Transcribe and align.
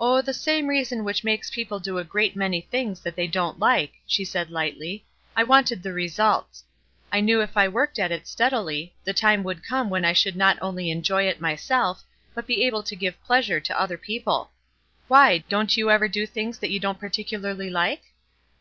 "Oh, 0.00 0.22
the 0.22 0.34
same 0.34 0.66
reason 0.66 1.04
which 1.04 1.22
makes 1.22 1.52
people 1.52 1.78
do 1.78 1.98
a 1.98 2.04
great 2.04 2.34
many 2.34 2.62
things 2.62 2.98
that 3.02 3.14
they 3.14 3.28
don't 3.28 3.60
like," 3.60 3.92
she 4.04 4.24
said, 4.24 4.50
lightly; 4.50 5.06
"I 5.36 5.44
wanted 5.44 5.84
the 5.84 5.92
results. 5.92 6.64
I 7.12 7.20
knew 7.20 7.40
if 7.40 7.56
I 7.56 7.68
worked 7.68 8.00
at 8.00 8.10
it 8.10 8.26
steadily 8.26 8.96
the 9.04 9.12
time 9.12 9.44
would 9.44 9.62
come 9.62 9.88
when 9.88 10.04
I 10.04 10.14
should 10.14 10.34
not 10.34 10.58
only 10.60 10.90
enjoy 10.90 11.28
it 11.28 11.40
myself, 11.40 12.02
but 12.34 12.48
be 12.48 12.64
able 12.64 12.82
to 12.82 12.96
give 12.96 13.22
pleasure 13.22 13.60
to 13.60 13.80
other 13.80 13.96
people. 13.96 14.50
Why? 15.06 15.44
Don't 15.48 15.76
you 15.76 15.92
ever 15.92 16.08
do 16.08 16.26
things 16.26 16.58
that 16.58 16.72
you 16.72 16.80
don't 16.80 16.98
particularly 16.98 17.70
like?" 17.70 18.02